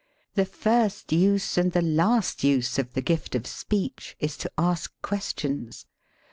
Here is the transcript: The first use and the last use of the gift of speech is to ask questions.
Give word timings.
The 0.33 0.45
first 0.45 1.11
use 1.13 1.59
and 1.59 1.73
the 1.73 1.81
last 1.83 2.43
use 2.43 2.79
of 2.79 2.93
the 2.95 3.03
gift 3.03 3.35
of 3.35 3.45
speech 3.45 4.15
is 4.19 4.35
to 4.37 4.51
ask 4.57 4.91
questions. 5.03 5.85